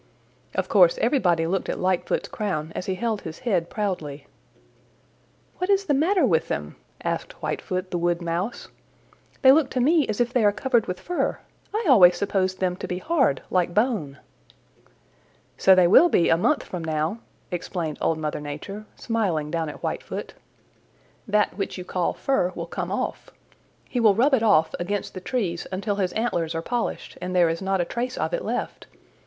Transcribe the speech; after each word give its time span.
Of 0.55 0.67
course 0.67 0.97
everybody 0.97 1.45
looked 1.45 1.69
at 1.69 1.77
Lightfoot's 1.79 2.27
crown 2.29 2.71
as 2.73 2.87
he 2.87 2.95
held 2.95 3.21
his 3.21 3.37
head 3.37 3.69
proudly. 3.69 4.25
"What 5.59 5.69
is 5.69 5.85
the 5.85 5.93
matter 5.93 6.25
with 6.25 6.47
them?" 6.47 6.75
asked 7.03 7.33
Whitefoot 7.33 7.91
the 7.91 7.99
Wood 7.99 8.19
Mouse. 8.19 8.69
"They 9.43 9.51
look 9.51 9.69
to 9.69 9.79
me 9.79 10.07
as 10.07 10.19
if 10.19 10.33
they 10.33 10.43
are 10.43 10.51
covered 10.51 10.87
with 10.87 10.99
fur. 10.99 11.37
I 11.71 11.85
always 11.87 12.17
supposed 12.17 12.59
them 12.59 12.77
to 12.77 12.87
be 12.87 12.97
hard 12.97 13.43
like 13.51 13.75
bone." 13.75 14.17
"So 15.55 15.75
they 15.75 15.85
will 15.85 16.09
be 16.09 16.29
a 16.29 16.35
month 16.35 16.63
from 16.63 16.83
now," 16.83 17.19
explained 17.51 17.99
Old 18.01 18.17
Mother 18.17 18.41
Nature, 18.41 18.85
smiling 18.95 19.51
down 19.51 19.69
at 19.69 19.81
Whitefoot. 19.83 20.33
"That 21.27 21.55
which 21.59 21.77
you 21.77 21.85
call 21.85 22.13
fur 22.15 22.51
will 22.55 22.65
come 22.65 22.91
off. 22.91 23.29
He 23.87 23.99
will 23.99 24.15
rub 24.15 24.33
it 24.33 24.41
off 24.41 24.73
against 24.79 25.13
the 25.13 25.21
trees 25.21 25.67
until 25.71 25.97
his 25.97 26.11
antlers 26.13 26.55
are 26.55 26.63
polished, 26.63 27.19
and 27.21 27.35
there 27.35 27.49
is 27.49 27.61
not 27.61 27.79
a 27.81 27.85
trace 27.85 28.17
of 28.17 28.33
it 28.33 28.43
left. 28.43 28.87